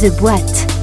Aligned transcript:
The 0.00 0.10
Boîte. 0.10 0.75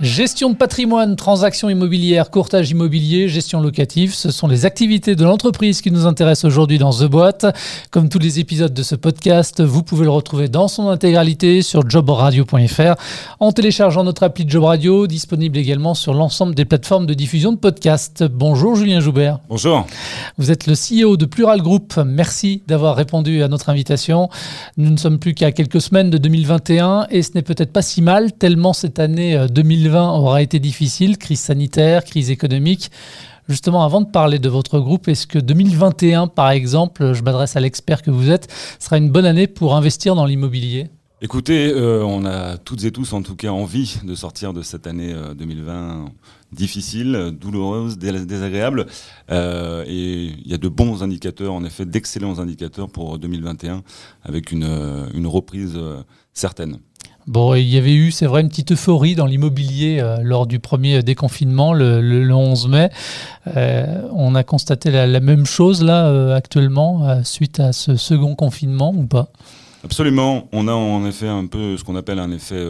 Gestion 0.00 0.50
de 0.50 0.54
patrimoine, 0.54 1.16
transactions 1.16 1.68
immobilières, 1.68 2.30
courtage 2.30 2.70
immobilier, 2.70 3.28
gestion 3.28 3.60
locative, 3.60 4.14
ce 4.14 4.30
sont 4.30 4.46
les 4.46 4.64
activités 4.64 5.16
de 5.16 5.24
l'entreprise 5.24 5.80
qui 5.80 5.90
nous 5.90 6.06
intéressent 6.06 6.44
aujourd'hui 6.44 6.78
dans 6.78 6.92
The 6.92 7.06
Boîte. 7.06 7.46
Comme 7.90 8.08
tous 8.08 8.20
les 8.20 8.38
épisodes 8.38 8.72
de 8.72 8.84
ce 8.84 8.94
podcast, 8.94 9.60
vous 9.60 9.82
pouvez 9.82 10.04
le 10.04 10.12
retrouver 10.12 10.46
dans 10.46 10.68
son 10.68 10.88
intégralité 10.88 11.62
sur 11.62 11.90
jobradio.fr 11.90 12.94
en 13.40 13.50
téléchargeant 13.50 14.04
notre 14.04 14.22
appli 14.22 14.44
Job 14.46 14.62
Radio, 14.62 15.08
disponible 15.08 15.58
également 15.58 15.94
sur 15.94 16.14
l'ensemble 16.14 16.54
des 16.54 16.64
plateformes 16.64 17.06
de 17.06 17.14
diffusion 17.14 17.50
de 17.50 17.58
podcasts. 17.58 18.22
Bonjour 18.22 18.76
Julien 18.76 19.00
Joubert. 19.00 19.40
Bonjour. 19.48 19.84
Vous 20.36 20.52
êtes 20.52 20.68
le 20.68 20.74
CEO 20.74 21.16
de 21.16 21.26
Plural 21.26 21.60
Group. 21.60 22.00
Merci 22.06 22.62
d'avoir 22.68 22.94
répondu 22.94 23.42
à 23.42 23.48
notre 23.48 23.68
invitation. 23.68 24.28
Nous 24.76 24.90
ne 24.90 24.96
sommes 24.96 25.18
plus 25.18 25.34
qu'à 25.34 25.50
quelques 25.50 25.80
semaines 25.80 26.10
de 26.10 26.18
2021 26.18 27.08
et 27.10 27.24
ce 27.24 27.32
n'est 27.34 27.42
peut-être 27.42 27.72
pas 27.72 27.82
si 27.82 28.00
mal 28.00 28.32
tellement 28.32 28.72
cette 28.72 29.00
année 29.00 29.48
2020 29.88 30.18
aura 30.18 30.42
été 30.42 30.58
difficile, 30.58 31.16
crise 31.16 31.40
sanitaire, 31.40 32.04
crise 32.04 32.30
économique. 32.30 32.90
Justement, 33.48 33.82
avant 33.82 34.02
de 34.02 34.10
parler 34.10 34.38
de 34.38 34.48
votre 34.50 34.78
groupe, 34.80 35.08
est-ce 35.08 35.26
que 35.26 35.38
2021, 35.38 36.26
par 36.26 36.50
exemple, 36.50 37.14
je 37.14 37.22
m'adresse 37.22 37.56
à 37.56 37.60
l'expert 37.60 38.02
que 38.02 38.10
vous 38.10 38.30
êtes, 38.30 38.52
sera 38.78 38.98
une 38.98 39.10
bonne 39.10 39.24
année 39.24 39.46
pour 39.46 39.74
investir 39.74 40.14
dans 40.14 40.26
l'immobilier? 40.26 40.90
Écoutez, 41.22 41.72
euh, 41.72 42.04
on 42.04 42.26
a 42.26 42.58
toutes 42.58 42.84
et 42.84 42.92
tous 42.92 43.14
en 43.14 43.22
tout 43.22 43.34
cas 43.34 43.48
envie 43.48 43.98
de 44.04 44.14
sortir 44.14 44.52
de 44.52 44.60
cette 44.60 44.86
année 44.86 45.14
2020 45.36 45.72
euh, 45.72 46.08
difficile, 46.52 47.32
douloureuse, 47.40 47.96
désagréable. 47.96 48.86
Euh, 49.30 49.84
et 49.86 50.26
il 50.26 50.46
y 50.46 50.54
a 50.54 50.58
de 50.58 50.68
bons 50.68 51.02
indicateurs, 51.02 51.54
en 51.54 51.64
effet, 51.64 51.86
d'excellents 51.86 52.38
indicateurs 52.38 52.90
pour 52.90 53.18
2021, 53.18 53.82
avec 54.22 54.52
une, 54.52 54.68
une 55.14 55.26
reprise 55.26 55.80
certaine. 56.34 56.78
Bon, 57.28 57.54
il 57.54 57.68
y 57.68 57.76
avait 57.76 57.92
eu, 57.92 58.10
c'est 58.10 58.24
vrai, 58.24 58.40
une 58.40 58.48
petite 58.48 58.72
euphorie 58.72 59.14
dans 59.14 59.26
l'immobilier 59.26 60.00
euh, 60.00 60.16
lors 60.22 60.46
du 60.46 60.60
premier 60.60 61.02
déconfinement 61.02 61.74
le, 61.74 62.32
11 62.32 62.68
mai. 62.68 62.88
Euh, 63.54 64.08
on 64.14 64.34
a 64.34 64.42
constaté 64.42 64.90
la, 64.90 65.20
même 65.20 65.44
chose 65.44 65.84
là 65.84 66.06
euh, 66.06 66.34
actuellement 66.34 67.22
suite 67.24 67.60
à 67.60 67.74
ce 67.74 67.96
second 67.96 68.34
confinement 68.34 68.94
ou 68.96 69.04
pas? 69.04 69.28
Absolument. 69.84 70.48
On 70.52 70.68
a 70.68 70.72
en 70.72 71.04
effet 71.04 71.28
un 71.28 71.46
peu 71.46 71.76
ce 71.76 71.84
qu'on 71.84 71.96
appelle 71.96 72.18
un 72.18 72.30
effet 72.30 72.66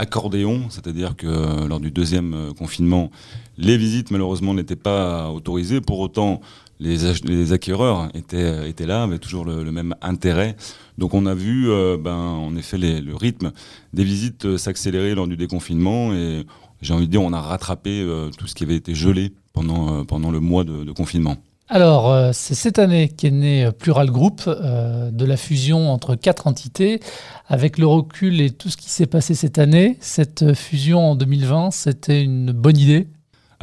accordéon, 0.00 0.62
c'est-à-dire 0.70 1.14
que 1.14 1.64
lors 1.64 1.78
du 1.78 1.92
deuxième 1.92 2.52
confinement, 2.58 3.12
les 3.58 3.76
visites 3.76 4.10
malheureusement 4.10 4.54
n'étaient 4.54 4.76
pas 4.76 5.30
autorisées. 5.30 5.80
Pour 5.80 6.00
autant, 6.00 6.40
les, 6.80 7.52
acquéreurs 7.52 8.08
étaient, 8.14 8.68
étaient 8.68 8.86
là, 8.86 9.04
avaient 9.04 9.18
toujours 9.18 9.44
le, 9.44 9.70
même 9.70 9.94
intérêt. 10.02 10.56
Donc 10.98 11.14
on 11.14 11.26
a 11.26 11.34
vu, 11.34 11.70
euh, 11.70 11.96
ben, 11.96 12.14
en 12.14 12.56
effet, 12.56 12.78
le 12.78 13.14
rythme 13.14 13.52
des 13.92 14.04
visites 14.04 14.44
euh, 14.44 14.58
s'accélérer 14.58 15.14
lors 15.14 15.26
du 15.26 15.36
déconfinement 15.36 16.12
et 16.12 16.46
j'ai 16.82 16.92
envie 16.92 17.06
de 17.06 17.10
dire, 17.10 17.22
on 17.22 17.32
a 17.32 17.40
rattrapé 17.40 18.02
euh, 18.02 18.30
tout 18.36 18.46
ce 18.46 18.54
qui 18.54 18.64
avait 18.64 18.76
été 18.76 18.94
gelé 18.94 19.32
pendant, 19.52 20.04
pendant 20.04 20.30
le 20.30 20.40
mois 20.40 20.64
de, 20.64 20.92
confinement. 20.92 21.36
Alors, 21.68 22.34
c'est 22.34 22.54
cette 22.54 22.78
année 22.78 23.08
qu'est 23.08 23.30
né 23.30 23.70
Plural 23.78 24.10
Group, 24.10 24.42
de 24.46 25.24
la 25.24 25.36
fusion 25.38 25.90
entre 25.90 26.14
quatre 26.14 26.46
entités. 26.46 27.00
Avec 27.46 27.78
le 27.78 27.86
recul 27.86 28.40
et 28.42 28.50
tout 28.50 28.68
ce 28.68 28.76
qui 28.76 28.90
s'est 28.90 29.06
passé 29.06 29.34
cette 29.34 29.58
année, 29.58 29.96
cette 30.00 30.52
fusion 30.52 31.12
en 31.12 31.14
2020, 31.14 31.70
c'était 31.70 32.22
une 32.22 32.52
bonne 32.52 32.76
idée 32.76 33.08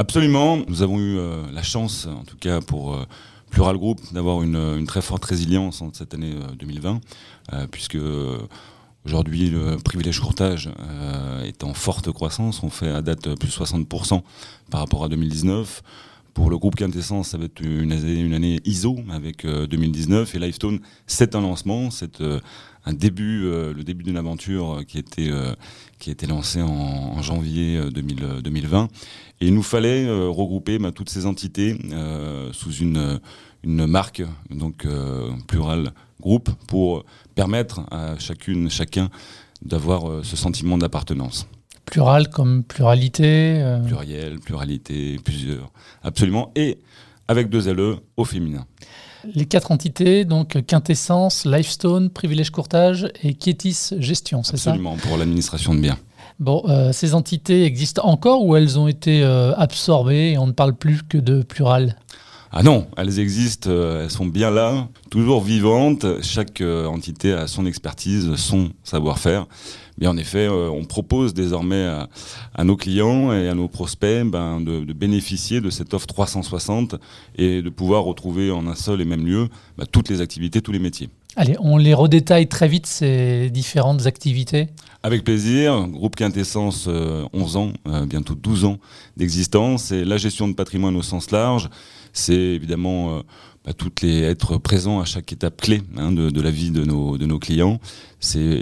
Absolument. 0.01 0.57
Nous 0.67 0.81
avons 0.81 0.97
eu 0.97 1.19
euh, 1.19 1.43
la 1.53 1.61
chance, 1.61 2.07
en 2.07 2.23
tout 2.23 2.35
cas 2.35 2.59
pour 2.59 2.95
euh, 2.95 3.05
Plural 3.51 3.77
Group, 3.77 3.99
d'avoir 4.11 4.41
une, 4.41 4.83
très 4.87 5.03
forte 5.03 5.23
résilience 5.23 5.83
en 5.83 5.93
cette 5.93 6.15
année 6.15 6.33
2020, 6.57 6.99
euh, 7.53 7.67
puisque 7.69 7.99
aujourd'hui 9.05 9.51
le 9.51 9.77
privilège 9.77 10.19
courtage 10.19 10.71
est 11.45 11.63
en 11.63 11.75
forte 11.75 12.11
croissance. 12.11 12.63
On 12.63 12.71
fait 12.71 12.89
à 12.89 13.03
date 13.03 13.35
plus 13.35 13.55
60% 13.55 14.23
par 14.71 14.79
rapport 14.79 15.03
à 15.03 15.07
2019. 15.07 15.83
Pour 16.33 16.49
le 16.49 16.57
groupe 16.57 16.77
Quintessence, 16.77 17.27
ça 17.27 17.37
va 17.37 17.45
être 17.45 17.61
une 17.61 17.91
année, 17.91 18.59
ISO 18.65 18.97
avec 19.11 19.45
2019 19.45 20.33
et 20.33 20.39
Lifestone, 20.39 20.79
c'est 21.05 21.35
un 21.35 21.41
lancement, 21.41 21.91
un 22.85 22.93
début, 22.93 23.43
le 23.43 23.83
début 23.83 24.03
d'une 24.03 24.17
aventure 24.17 24.81
qui 24.87 24.97
était 24.97 25.29
qui 25.99 26.09
a 26.09 26.13
été 26.13 26.25
lancée 26.25 26.61
en, 26.61 27.21
janvier 27.21 27.79
2020 27.91 28.87
et 29.41 29.47
il 29.47 29.55
nous 29.55 29.63
fallait 29.63 30.05
euh, 30.05 30.29
regrouper 30.29 30.77
bah, 30.77 30.91
toutes 30.91 31.09
ces 31.09 31.25
entités 31.25 31.75
euh, 31.91 32.53
sous 32.53 32.71
une, 32.73 33.19
une 33.63 33.87
marque, 33.87 34.23
donc 34.51 34.85
euh, 34.85 35.31
plural 35.47 35.91
groupe, 36.21 36.51
pour 36.67 37.03
permettre 37.33 37.81
à 37.89 38.17
chacune, 38.19 38.69
chacun 38.69 39.09
d'avoir 39.63 40.23
ce 40.23 40.35
sentiment 40.35 40.77
d'appartenance. 40.77 41.47
Plural 41.85 42.29
comme 42.29 42.63
pluralité 42.63 43.79
Pluriel, 43.87 44.39
pluralité, 44.39 45.19
plusieurs. 45.23 45.71
Absolument. 46.03 46.51
Et 46.55 46.77
avec 47.27 47.49
deux 47.49 47.73
LE 47.73 47.97
au 48.17 48.25
féminin. 48.25 48.65
Les 49.35 49.45
quatre 49.45 49.71
entités, 49.71 50.25
donc 50.25 50.57
Quintessence, 50.65 51.45
Lifestone, 51.45 52.09
Privilège 52.09 52.49
Courtage 52.49 53.07
et 53.23 53.33
Kietis 53.33 53.91
Gestion, 53.97 54.43
c'est 54.43 54.57
ça 54.57 54.71
Absolument, 54.71 54.97
pour 54.97 55.17
l'administration 55.17 55.75
de 55.75 55.79
biens. 55.79 55.97
Bon, 56.39 56.63
euh, 56.67 56.91
ces 56.91 57.13
entités 57.13 57.65
existent 57.65 58.03
encore 58.03 58.43
ou 58.43 58.55
elles 58.55 58.79
ont 58.79 58.87
été 58.87 59.21
euh, 59.21 59.53
absorbées 59.55 60.31
et 60.31 60.37
on 60.39 60.47
ne 60.47 60.53
parle 60.53 60.73
plus 60.73 61.03
que 61.03 61.19
de 61.19 61.43
plural? 61.43 61.97
Ah 62.51 62.63
non, 62.63 62.87
elles 62.97 63.19
existent, 63.19 63.69
euh, 63.69 64.03
elles 64.03 64.11
sont 64.11 64.25
bien 64.25 64.51
là, 64.51 64.87
toujours 65.09 65.41
vivantes. 65.41 66.05
Chaque 66.21 66.61
entité 66.61 67.31
a 67.33 67.47
son 67.47 67.65
expertise, 67.65 68.35
son 68.35 68.71
savoir-faire. 68.83 69.47
Mais 69.97 70.07
en 70.07 70.17
effet, 70.17 70.49
on 70.49 70.83
propose 70.83 71.33
désormais 71.33 71.87
à, 72.55 72.63
nos 72.63 72.75
clients 72.75 73.31
et 73.33 73.47
à 73.47 73.53
nos 73.53 73.67
prospects 73.67 74.23
ben, 74.25 74.59
de, 74.59 74.93
bénéficier 74.93 75.61
de 75.61 75.69
cette 75.69 75.93
offre 75.93 76.07
360 76.07 76.95
et 77.35 77.61
de 77.61 77.69
pouvoir 77.69 78.03
retrouver 78.03 78.49
en 78.49 78.67
un 78.67 78.73
seul 78.73 79.01
et 79.01 79.05
même 79.05 79.25
lieu 79.25 79.47
ben, 79.77 79.85
toutes 79.91 80.09
les 80.09 80.19
activités, 80.19 80.61
tous 80.61 80.71
les 80.71 80.79
métiers. 80.79 81.09
Allez, 81.35 81.55
on 81.59 81.77
les 81.77 81.93
redétaille 81.93 82.47
très 82.47 82.67
vite, 82.67 82.87
ces 82.87 83.49
différentes 83.51 84.05
activités? 84.05 84.67
Avec 85.03 85.23
plaisir. 85.23 85.87
Groupe 85.87 86.15
Quintessence, 86.15 86.87
11 86.87 86.91
euh, 87.55 87.59
ans, 87.59 87.73
euh, 87.87 88.05
bientôt 88.05 88.35
12 88.35 88.65
ans 88.65 88.77
d'existence. 89.17 89.91
Et 89.91 90.05
la 90.05 90.17
gestion 90.17 90.47
de 90.47 90.53
patrimoine 90.53 90.95
au 90.95 91.01
sens 91.01 91.31
large, 91.31 91.69
c'est 92.13 92.33
évidemment 92.33 93.17
euh, 93.17 93.21
bah, 93.65 93.73
toutes 93.73 94.01
les, 94.01 94.21
être 94.21 94.57
présent 94.57 94.99
à 94.99 95.05
chaque 95.05 95.31
étape 95.33 95.61
clé 95.61 95.81
hein, 95.97 96.11
de, 96.11 96.41
la 96.41 96.51
vie 96.51 96.71
de 96.71 96.83
nos, 96.83 97.17
de 97.17 97.25
nos 97.25 97.39
clients. 97.39 97.79
C'est 98.19 98.61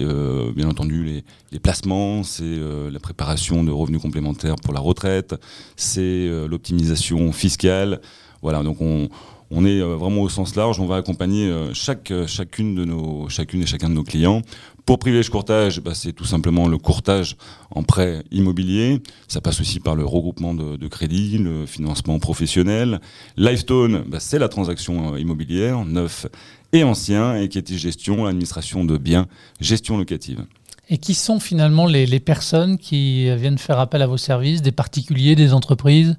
bien 0.56 0.70
entendu 0.70 1.04
les, 1.04 1.24
les 1.52 1.60
placements, 1.60 2.24
c'est 2.24 2.60
la 2.92 3.00
préparation 3.00 3.64
de 3.64 3.72
revenus 3.72 4.02
complémentaires 4.02 4.56
pour 4.56 4.74
la 4.74 4.80
retraite, 4.80 5.36
c'est 5.76 6.30
l'optimisation 6.48 7.34
fiscale. 7.34 8.00
Voilà, 8.42 8.64
donc 8.64 8.80
on 8.80 9.10
on 9.52 9.66
est 9.66 9.82
euh, 9.82 9.96
vraiment 9.96 10.22
au 10.22 10.30
sens 10.30 10.56
large. 10.56 10.80
On 10.80 10.86
va 10.86 10.98
accompagner 10.98 11.50
euh, 11.50 11.74
chaque, 11.74 12.12
euh, 12.12 12.28
chacune, 12.28 12.76
de 12.76 12.86
nos, 12.86 13.30
chacune 13.30 13.62
et 13.62 13.66
chacun 13.66 13.90
de 13.90 13.96
nos 13.96 14.04
clients. 14.04 14.42
Pour 14.90 14.98
privilège 14.98 15.30
courtage, 15.30 15.82
bah, 15.82 15.94
c'est 15.94 16.14
tout 16.14 16.26
simplement 16.26 16.68
le 16.68 16.80
courtage 16.80 17.36
en 17.70 17.84
prêt 17.84 18.24
immobilier. 18.32 19.04
Ça 19.28 19.40
passe 19.40 19.62
aussi 19.62 19.80
par 19.80 19.94
le 19.94 20.04
regroupement 20.04 20.56
de, 20.56 20.88
crédits, 20.88 21.38
le 21.38 21.68
financement 21.68 22.18
professionnel. 22.18 23.00
Lifestone, 23.38 24.04
bah, 24.08 24.20
c'est 24.20 24.40
la 24.40 24.50
transaction 24.50 25.16
immobilière, 25.16 25.86
neuf 25.86 26.26
et 26.74 26.84
ancien, 26.84 27.36
et 27.36 27.50
qui 27.50 27.60
était 27.60 27.78
gestion, 27.78 28.26
administration 28.26 28.84
de 28.84 28.98
biens, 28.98 29.28
gestion 29.62 29.96
locative. 29.96 30.44
Et 30.90 30.98
qui 30.98 31.14
sont 31.14 31.40
finalement 31.40 31.86
les, 31.86 32.08
les 32.08 32.20
personnes 32.20 32.80
qui 32.80 33.32
viennent 33.36 33.60
faire 33.60 33.78
appel 33.78 34.02
à 34.02 34.08
vos 34.08 34.18
services, 34.18 34.64
des 34.64 34.72
particuliers, 34.72 35.36
des 35.36 35.54
entreprises? 35.54 36.18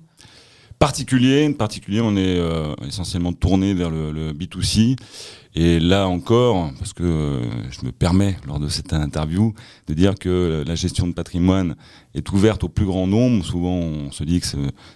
Particulier. 0.81 1.53
Particulier, 1.53 2.01
on 2.01 2.17
est 2.17 2.39
euh, 2.39 2.75
essentiellement 2.89 3.35
tourné 3.35 3.75
vers 3.75 3.91
le, 3.91 4.33
B2C. 4.33 4.97
Et 5.57 5.81
là 5.81 6.07
encore, 6.07 6.71
parce 6.79 6.93
que 6.93 7.03
euh, 7.03 7.71
je 7.73 7.85
me 7.85 7.91
permets 7.91 8.37
lors 8.47 8.61
de 8.61 8.69
cette 8.69 8.93
interview 8.93 9.53
de 9.89 9.95
dire 9.95 10.15
que 10.15 10.63
la 10.65 10.77
gestion 10.77 11.09
de 11.09 11.13
patrimoine 11.13 11.75
est 12.15 12.31
ouverte 12.31 12.63
au 12.63 12.69
plus 12.69 12.87
grand 12.87 13.09
nombre. 13.09 13.45
Souvent, 13.45 13.75
on 13.75 14.13
se 14.13 14.23
dit 14.23 14.41
que 14.41 14.47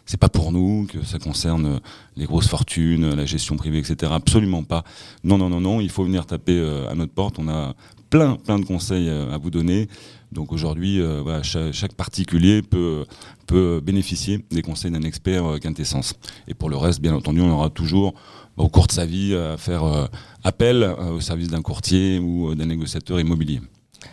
c'est 0.06 0.16
pas 0.16 0.28
pour 0.28 0.52
nous, 0.52 0.86
que 0.88 1.04
ça 1.04 1.18
concerne 1.18 1.80
les 2.16 2.26
grosses 2.26 2.46
fortunes, 2.46 3.16
la 3.16 3.26
gestion 3.26 3.56
privée, 3.56 3.78
etc. 3.78 4.12
Absolument 4.14 4.62
pas. 4.62 4.84
Non, 5.24 5.38
non, 5.38 5.48
non, 5.48 5.60
non. 5.60 5.80
Il 5.80 5.90
faut 5.90 6.04
venir 6.04 6.24
taper 6.24 6.56
euh, 6.56 6.88
à 6.88 6.94
notre 6.94 7.12
porte. 7.12 7.40
On 7.40 7.48
a 7.48 7.74
plein, 8.08 8.36
plein 8.36 8.60
de 8.60 8.64
conseils 8.64 9.08
à 9.08 9.36
vous 9.38 9.50
donner. 9.50 9.88
Donc 10.34 10.50
aujourd'hui, 10.52 11.00
euh, 11.00 11.42
chaque, 11.42 11.94
particulier 11.94 12.60
peut, 12.60 13.06
peut 13.46 13.80
bénéficier 13.80 14.44
des 14.50 14.62
conseils 14.62 14.90
d'un 14.90 15.02
expert 15.02 15.44
euh, 15.46 15.58
quintessence. 15.58 16.14
Et 16.48 16.54
pour 16.54 16.68
le 16.68 16.76
reste, 16.76 17.00
bien 17.00 17.14
entendu, 17.14 17.40
on 17.40 17.50
aura 17.50 17.70
toujours 17.70 18.14
au 18.56 18.68
cours 18.68 18.86
de 18.86 18.92
sa 18.92 19.06
vie 19.06 19.34
à 19.34 19.56
faire 19.56 19.84
euh, 19.84 20.06
appel 20.42 20.82
au 20.84 21.20
service 21.20 21.48
d'un 21.48 21.62
courtier 21.62 22.18
ou 22.18 22.54
d'un 22.54 22.66
négociateur 22.66 23.20
immobilier. 23.20 23.60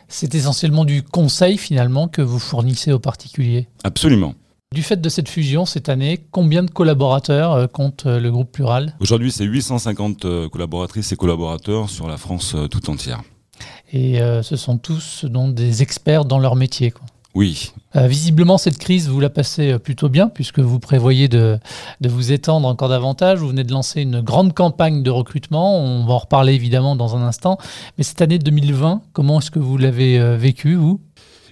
C'est 0.08 0.36
essentiellement 0.36 0.86
du 0.86 1.04
conseil 1.04 1.58
finalement 1.58 2.08
que 2.08 2.22
vous 2.22 2.40
fournissez 2.40 2.92
aux 2.92 3.00
particuliers? 3.00 3.68
Absolument. 3.84 4.36
Du 4.74 4.84
fait 4.84 5.02
de 5.02 5.10
cette 5.10 5.28
fusion 5.28 5.66
cette 5.66 5.90
année, 5.90 6.20
combien 6.32 6.64
de 6.64 6.72
collaborateurs 6.72 7.70
compte 7.72 8.06
le 8.06 8.32
groupe 8.32 8.52
Plural? 8.54 8.96
Aujourd'hui, 9.02 9.32
c'est 9.32 9.44
850 9.44 10.50
collaboratrices 10.50 11.12
et 11.12 11.18
collaborateurs 11.18 11.90
sur 11.90 12.08
la 12.08 12.16
France 12.16 12.56
tout 12.70 12.90
entière. 12.90 13.22
Et 13.92 14.20
ce 14.44 14.56
sont 14.56 14.78
tous 14.78 15.26
donc, 15.26 15.56
des 15.56 15.82
experts 15.82 16.24
dans 16.24 16.40
leur 16.40 16.56
métier. 16.56 16.92
Quoi. 16.92 17.06
Oui. 17.33 17.72
Euh, 17.95 18.07
visiblement, 18.07 18.57
cette 18.57 18.78
crise, 18.78 19.07
vous 19.07 19.19
la 19.19 19.30
passez 19.30 19.72
euh, 19.72 19.80
plutôt 19.80 20.10
bien, 20.10 20.28
puisque 20.28 20.60
vous 20.60 20.80
prévoyez 20.80 21.28
de, 21.28 21.60
vous 22.01 22.31
étendre 22.31 22.68
encore 22.68 22.89
davantage. 22.89 23.39
Vous 23.39 23.48
venez 23.48 23.63
de 23.63 23.72
lancer 23.72 24.01
une 24.01 24.22
grande 24.22 24.54
campagne 24.54 25.01
de 25.01 25.10
recrutement. 25.10 25.80
On 25.80 26.06
va 26.06 26.13
en 26.13 26.18
reparler 26.19 26.54
évidemment 26.54 26.95
dans 26.95 27.16
un 27.16 27.22
instant. 27.22 27.57
Mais 27.98 28.04
cette 28.04 28.22
année 28.22 28.38
2020, 28.38 29.01
comment 29.13 29.39
est-ce 29.39 29.51
que 29.51 29.60
vous 29.60 29.78
l'avez 29.78 30.19
euh, 30.19 30.36
vécu, 30.36 30.75
vous? 30.75 31.00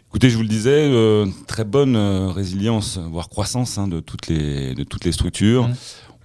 Écoutez, 0.09 0.29
je 0.29 0.35
vous 0.35 0.41
le 0.41 0.49
disais, 0.49 0.91
très 1.45 1.63
bonne 1.63 1.95
résilience, 1.95 2.97
voire 2.97 3.29
croissance 3.29 3.77
hein, 3.77 3.87
de, 3.87 3.99
toutes 3.99 4.25
les, 4.25 4.73
de 4.73 4.83
toutes 4.83 5.05
les 5.05 5.11
structures. 5.11 5.67
Mmh. 5.67 5.75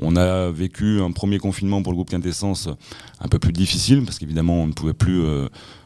On 0.00 0.16
a 0.16 0.50
vécu 0.50 1.02
un 1.02 1.12
premier 1.12 1.36
confinement 1.36 1.82
pour 1.82 1.92
le 1.92 1.96
groupe 1.96 2.08
Quintessence 2.08 2.70
un 3.20 3.28
peu 3.28 3.38
plus 3.38 3.52
difficile, 3.52 4.02
parce 4.02 4.18
qu'évidemment, 4.18 4.54
on 4.54 4.68
ne 4.68 4.72
pouvait 4.72 4.94
plus 4.94 5.22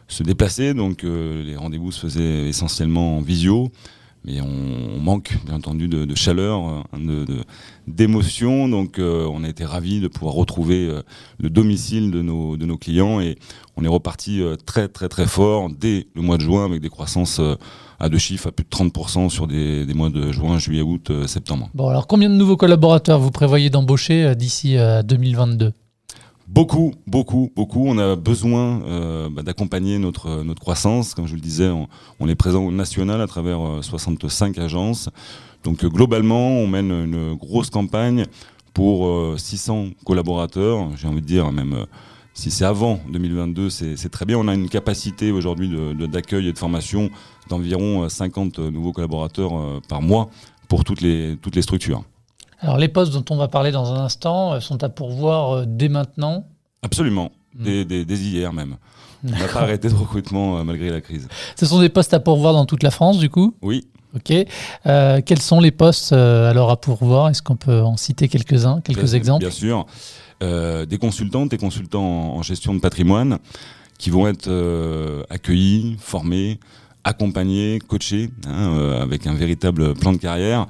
se 0.09 0.23
déplacer. 0.23 0.75
Donc 0.75 1.05
euh, 1.05 1.45
les 1.45 1.57
rendez-vous 1.57 1.93
se 1.93 2.01
faisaient 2.01 2.49
essentiellement 2.49 3.19
en 3.19 3.21
visio. 3.21 3.71
Mais 4.25 4.41
on, 4.41 4.99
manque 4.99 5.39
bien 5.47 5.55
entendu 5.55 5.87
de, 5.89 6.15
chaleur, 6.17 6.61
hein, 6.61 6.85
de, 6.93 7.25
d'émotion. 7.87 8.69
Donc 8.69 8.99
euh, 8.99 9.29
on 9.33 9.45
a 9.45 9.49
été 9.49 9.65
ravis 9.65 10.01
de 10.01 10.09
pouvoir 10.09 10.35
retrouver 10.35 10.89
euh, 10.89 11.03
le 11.39 11.49
domicile 11.49 12.11
de 12.11 12.21
nos, 12.21 12.57
de 12.57 12.67
nos 12.67 12.77
clients 12.77 13.21
et 13.21 13.39
on 13.77 13.85
est 13.85 13.89
reparti 13.89 14.43
très 14.67 14.89
très 14.89 15.09
très 15.09 15.27
fort 15.27 15.71
dès 15.71 16.09
le 16.15 16.23
mois 16.23 16.37
de 16.37 16.43
juin 16.43 16.65
avec 16.65 16.81
des 16.81 16.89
croissances 16.89 17.41
à 18.01 18.09
deux 18.09 18.19
chiffres, 18.19 18.49
à 18.49 18.53
plus 18.53 18.65
de 18.65 18.69
30% 18.69 19.29
sur 19.29 19.47
des, 19.47 19.87
des 19.87 19.95
mois 19.95 20.11
de 20.11 20.33
juin, 20.33 20.59
juillet, 20.59 20.83
août, 20.83 21.13
septembre. 21.27 21.71
Bon 21.75 21.89
alors 21.89 22.09
combien 22.09 22.29
de 22.29 22.35
nouveaux 22.35 22.57
collaborateurs 22.57 23.21
vous 23.21 23.31
prévoyez 23.31 23.71
d'embaucher 23.71 24.35
d'ici 24.35 24.77
2022 25.05 25.73
Beaucoup, 26.49 26.95
beaucoup, 27.07 27.53
beaucoup. 27.55 27.85
On 27.87 27.99
a 27.99 28.17
besoin 28.17 28.81
euh, 28.85 29.29
bah, 29.31 29.43
d'accompagner 29.43 29.99
notre, 29.99 30.43
notre 30.43 30.63
croissance. 30.63 31.13
Comme 31.13 31.27
je 31.27 31.33
vous 31.33 31.37
le 31.37 31.43
disais, 31.43 31.69
on, 32.19 32.27
est 32.27 32.35
présent 32.35 32.65
au 32.65 32.73
national 32.73 33.21
à 33.21 33.27
travers 33.27 33.61
65 33.83 34.57
euh, 34.57 34.65
agences. 34.65 35.11
Donc 35.63 35.85
euh, 35.85 35.91
globalement, 35.91 36.49
on 36.49 36.67
mène 36.67 36.91
une 36.91 37.35
grosse 37.35 37.69
campagne 37.69 38.25
pour 38.73 39.39
600 39.39 39.89
collaborateurs. 40.07 40.89
J'ai 40.97 41.07
envie 41.07 41.21
de 41.21 41.27
dire 41.27 41.53
même 41.53 41.85
si 42.33 42.51
c'est 42.51 42.65
avant 42.65 42.99
2022, 43.13 43.69
c'est 43.69 44.09
très 44.09 44.25
bien. 44.25 44.39
On 44.39 44.49
a 44.49 44.55
une 44.55 44.71
capacité 44.71 45.33
aujourd'hui 45.33 45.71
d'accueil 46.09 46.49
et 46.49 46.53
de 46.53 46.59
formation 46.59 47.11
d'environ 47.51 48.09
50 48.09 48.61
nouveaux 48.61 48.93
collaborateurs 48.93 49.83
par 49.89 50.01
mois 50.01 50.31
pour 50.69 50.85
toutes 50.85 51.01
les, 51.01 51.37
toutes 51.43 51.57
les 51.57 51.63
structures. 51.63 52.05
Alors 52.61 52.77
les 52.77 52.89
postes 52.89 53.13
dont 53.13 53.25
on 53.31 53.37
va 53.37 53.49
parler 53.49 53.71
dans 53.71 53.93
un 53.93 54.05
instant 54.05 54.55
euh, 54.55 54.61
sont 54.61 54.83
à 54.83 54.89
pourvoir 54.89 55.53
euh, 55.53 55.65
dès 55.67 55.89
maintenant 55.89 56.47
Absolument, 56.83 57.31
hmm. 57.57 57.85
dès, 57.85 58.03
hier 58.03 58.53
même. 58.53 58.77
On 59.25 59.31
n'a 59.31 59.49
pas 59.49 59.63
arrêté 59.63 59.89
de 59.89 59.95
recrutement 59.95 60.59
euh, 60.59 60.65
malgré 60.65 60.91
la 60.91 61.01
crise. 61.01 61.29
Ce 61.57 61.67
sont 61.67 61.81
des 61.81 61.89
postes 61.89 62.15
à 62.15 62.21
pourvoir 62.21 62.53
dans 62.53 62.67
toute 62.67 62.83
la 62.83 62.91
France 62.91 63.19
du 63.19 63.31
coup? 63.31 63.55
Oui. 63.63 63.87
Ok. 64.15 64.33
quels 65.27 65.43
sont 65.43 65.61
les 65.61 65.71
postes 65.71 66.13
alors 66.15 66.71
à 66.71 66.81
pourvoir? 66.81 67.29
Est-ce 67.29 67.43
qu'on 67.43 67.57
peut 67.57 67.83
en 67.83 67.99
citer 67.99 68.27
quelques-uns, 68.29 68.81
quelques 68.81 69.13
exemples? 69.13 69.45
Bien 69.45 69.51
sûr. 69.51 69.85
des 70.41 70.99
consultantes 70.99 71.53
et 71.53 71.59
consultants 71.59 72.37
en, 72.37 72.43
gestion 72.43 72.75
de 72.75 72.81
patrimoine 72.81 73.39
qui 73.99 74.09
vont 74.09 74.27
être 74.27 75.27
accueillis, 75.29 75.99
formés, 76.01 76.59
accompagnés, 77.09 77.81
coachés, 77.87 78.31
hein, 78.47 78.99
avec 79.01 79.27
un 79.27 79.35
véritable 79.35 79.95
plan 79.95 80.13
de 80.13 80.19
carrière. 80.19 80.67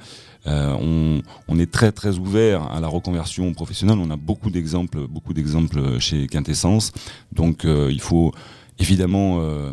Euh, 0.47 1.21
on, 1.47 1.59
est 1.59 1.69
très 1.69 1.91
très 1.91 2.17
ouvert 2.17 2.71
à 2.71 2.79
la 2.79 2.87
reconversion 2.87 3.53
professionnelle. 3.53 3.97
On 4.01 4.09
a 4.09 4.15
beaucoup 4.15 4.49
d'exemples, 4.49 5.07
beaucoup 5.07 5.33
d'exemples 5.33 5.99
chez 5.99 6.27
Quintessence. 6.27 6.91
Donc 7.33 7.65
euh, 7.65 7.89
il 7.91 7.99
faut 7.99 8.31
évidemment 8.79 9.39
euh, 9.41 9.71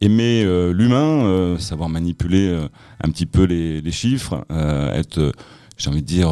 aimer 0.00 0.44
l'humain, 0.72 1.56
savoir 1.58 1.88
manipuler 1.88 2.56
un 3.02 3.10
petit 3.10 3.26
peu 3.26 3.44
les, 3.44 3.90
chiffres, 3.90 4.44
être, 4.50 5.32
j'ai 5.76 5.90
envie 5.90 6.02
de 6.02 6.06
dire, 6.06 6.28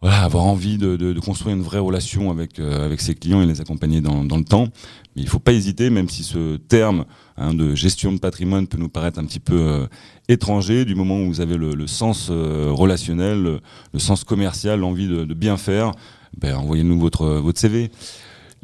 voilà, 0.00 0.22
avoir 0.22 0.44
envie 0.44 0.78
de, 0.78 1.18
construire 1.18 1.56
une 1.56 1.62
vraie 1.62 1.80
relation 1.80 2.30
avec, 2.30 2.60
avec 2.60 3.00
ses 3.00 3.16
clients 3.16 3.42
et 3.42 3.46
les 3.46 3.60
accompagner 3.60 4.00
dans, 4.00 4.22
le 4.22 4.44
temps. 4.44 4.68
Mais 5.16 5.22
il 5.22 5.24
ne 5.24 5.30
faut 5.30 5.40
pas 5.40 5.52
hésiter, 5.52 5.90
même 5.90 6.08
si 6.08 6.22
ce 6.22 6.56
terme 6.56 7.04
hein, 7.42 7.54
de 7.54 7.74
gestion 7.74 8.12
de 8.12 8.18
patrimoine 8.18 8.66
peut 8.66 8.78
nous 8.78 8.88
paraître 8.88 9.18
un 9.18 9.24
petit 9.24 9.40
peu 9.40 9.86
étranger, 10.28 10.84
du 10.84 10.94
moment 10.94 11.20
où 11.20 11.26
vous 11.26 11.40
avez 11.40 11.56
le, 11.56 11.86
sens 11.86 12.28
euh, 12.30 12.70
relationnel, 12.72 13.60
le, 13.92 13.98
sens 13.98 14.24
commercial, 14.24 14.80
l'envie 14.80 15.08
de, 15.08 15.34
bien 15.34 15.56
faire, 15.56 15.92
ben, 16.36 16.56
envoyez-nous 16.56 16.98
votre, 16.98 17.42
CV. 17.54 17.90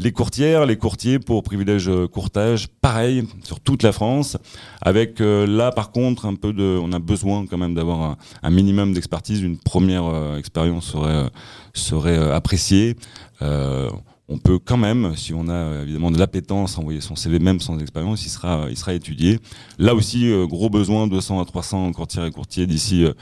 Les 0.01 0.13
courtières, 0.13 0.65
les 0.65 0.77
courtiers 0.77 1.19
pour 1.19 1.43
privilège 1.43 1.89
euh, 1.89 2.07
courtage, 2.07 2.69
pareil 2.81 3.25
sur 3.43 3.59
toute 3.59 3.83
la 3.83 3.91
France. 3.91 4.37
Avec 4.81 5.21
euh, 5.21 5.45
là 5.45 5.73
par 5.73 5.91
contre 5.91 6.27
un 6.27 6.37
peu 6.37 6.53
de, 6.53 6.79
on 6.81 6.93
a 6.93 7.01
besoin 7.01 7.47
quand 7.47 7.59
même 7.59 7.75
d'avoir 7.75 8.17
un, 8.43 8.51
minimum 8.51 8.93
d'expertise. 8.93 9.43
Une 9.43 9.59
première 9.59 10.37
expérience 10.39 10.93
serait 10.93 11.29
serait 11.75 12.31
appréciée 12.33 12.97
on 14.29 14.37
peut 14.37 14.59
quand 14.59 14.77
même, 14.77 15.17
si 15.17 15.33
on 15.33 15.49
a 15.49 15.53
euh, 15.53 15.83
évidemment 15.83 16.11
de 16.11 16.19
l'appétence, 16.19 16.77
envoyer 16.77 17.01
son 17.01 17.17
CV 17.17 17.39
même 17.39 17.61
sans 17.61 17.79
expérience, 17.79 18.27
il 18.27 18.29
sera, 18.29 18.67
il 18.69 18.77
sera 18.77 18.93
étudié. 18.93 19.39
Là 19.79 19.95
aussi, 19.95 20.31
euh, 20.31 20.47
gros 20.47 20.69
besoin, 20.69 21.07
200 21.07 21.41
à 21.41 21.45
300 21.47 21.93
courtiers 21.93 22.27
et 22.27 22.31
courtiers 22.31 22.67
d'ici 22.67 23.05
euh, 23.05 23.13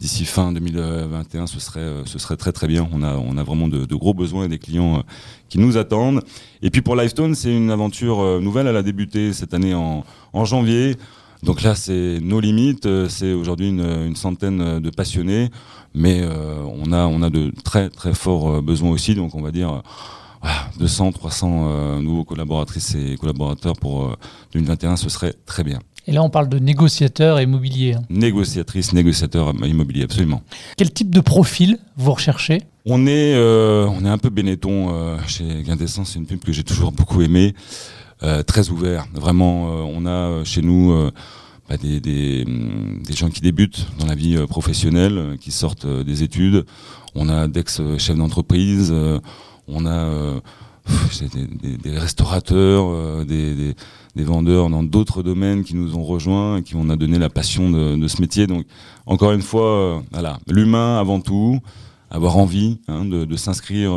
d'ici 0.00 0.24
fin 0.24 0.52
2021, 0.52 1.48
ce 1.48 1.58
serait, 1.58 2.02
ce 2.04 2.20
serait 2.20 2.36
très 2.36 2.52
très 2.52 2.68
bien. 2.68 2.88
On 2.92 3.02
a, 3.02 3.16
on 3.16 3.36
a 3.36 3.42
vraiment 3.42 3.66
de, 3.66 3.84
gros 3.96 4.14
besoins 4.14 4.44
et 4.44 4.48
des 4.48 4.60
clients 4.60 5.02
qui 5.48 5.58
nous 5.58 5.76
attendent. 5.76 6.22
Et 6.62 6.70
puis 6.70 6.82
pour 6.82 6.94
Lifestone, 6.94 7.34
c'est 7.34 7.52
une 7.52 7.72
aventure 7.72 8.40
nouvelle. 8.40 8.68
Elle 8.68 8.76
a 8.76 8.84
débuté 8.84 9.32
cette 9.32 9.54
année 9.54 9.74
en, 9.74 10.04
en 10.32 10.44
janvier. 10.44 10.94
Donc 11.42 11.62
là, 11.62 11.74
c'est 11.74 12.20
nos 12.22 12.38
limites. 12.38 12.88
C'est 13.08 13.32
aujourd'hui 13.32 13.70
une, 13.70 13.80
une, 13.80 14.14
centaine 14.14 14.78
de 14.78 14.90
passionnés, 14.90 15.48
mais 15.94 16.24
on 16.24 16.92
a, 16.92 17.06
on 17.06 17.20
a 17.22 17.28
de 17.28 17.52
très 17.64 17.88
très 17.88 18.14
forts 18.14 18.62
besoins 18.62 18.92
aussi. 18.92 19.16
Donc 19.16 19.34
on 19.34 19.42
va 19.42 19.50
dire 19.50 19.82
200, 20.78 21.12
300 21.12 21.68
euh, 21.68 22.00
nouveaux 22.00 22.24
collaboratrices 22.24 22.94
et 22.94 23.16
collaborateurs 23.16 23.76
pour 23.76 24.16
2021, 24.52 24.92
euh, 24.92 24.96
ce 24.96 25.08
serait 25.08 25.34
très 25.46 25.64
bien. 25.64 25.80
Et 26.06 26.12
là, 26.12 26.22
on 26.22 26.30
parle 26.30 26.48
de 26.48 26.58
négociateurs 26.58 27.40
immobiliers. 27.40 27.94
Hein. 27.94 28.02
Négociatrices, 28.08 28.92
négociateurs 28.94 29.52
immobiliers, 29.64 30.04
absolument. 30.04 30.42
Quel 30.76 30.90
type 30.90 31.10
de 31.10 31.20
profil 31.20 31.78
vous 31.96 32.12
recherchez? 32.12 32.62
On 32.86 33.06
est, 33.06 33.34
euh, 33.34 33.86
on 33.86 34.04
est 34.04 34.08
un 34.08 34.16
peu 34.16 34.30
Benetton 34.30 35.18
chez 35.26 35.62
Quintessence, 35.66 36.12
c'est 36.12 36.18
une 36.18 36.26
pub 36.26 36.40
que 36.40 36.52
j'ai 36.52 36.64
toujours 36.64 36.92
beaucoup 36.92 37.20
aimé, 37.20 37.54
très 38.46 38.70
ouvert. 38.70 39.06
Vraiment, 39.12 39.64
on 39.66 40.06
a 40.06 40.42
chez 40.44 40.62
nous 40.62 41.10
bah, 41.68 41.76
des, 41.76 42.00
des, 42.00 42.46
des, 42.46 43.14
gens 43.14 43.28
qui 43.28 43.42
débutent 43.42 43.86
dans 43.98 44.06
la 44.06 44.14
vie 44.14 44.38
professionnelle, 44.48 45.36
qui 45.38 45.50
sortent 45.50 45.86
des 45.86 46.22
études. 46.22 46.64
On 47.14 47.28
a 47.28 47.46
d'ex-chefs 47.48 48.16
d'entreprise 48.16 48.94
on 49.68 49.86
a 49.86 49.90
euh, 49.90 50.40
des, 51.82 51.98
restaurateurs, 51.98 52.86
euh, 52.88 53.24
des, 53.24 53.74
vendeurs 54.24 54.68
dans 54.68 54.82
d'autres 54.82 55.22
domaines 55.22 55.62
qui 55.62 55.76
nous 55.76 55.96
ont 55.96 56.02
rejoints 56.02 56.58
et 56.58 56.62
qui 56.62 56.74
on 56.74 56.88
a 56.90 56.96
donné 56.96 57.18
la 57.18 57.28
passion 57.28 57.70
de, 57.70 58.08
ce 58.08 58.20
métier. 58.20 58.46
Donc, 58.46 58.66
encore 59.06 59.32
une 59.32 59.42
fois, 59.42 59.66
euh, 59.66 60.00
voilà, 60.10 60.38
l'humain 60.48 60.98
avant 60.98 61.20
tout, 61.20 61.60
avoir 62.10 62.38
envie 62.38 62.80
hein, 62.88 63.04
de, 63.04 63.36
s'inscrire 63.36 63.92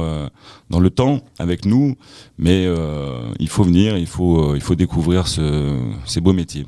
dans 0.69 0.79
le 0.81 0.89
temps 0.89 1.21
avec 1.39 1.65
nous, 1.65 1.95
mais 2.37 2.67
il 3.39 3.47
faut 3.47 3.63
venir, 3.63 3.97
il 3.97 4.05
faut, 4.05 4.53
il 4.53 4.61
faut 4.61 4.75
découvrir 4.75 5.27
ces 5.27 6.21
beaux 6.21 6.33
métiers. 6.33 6.67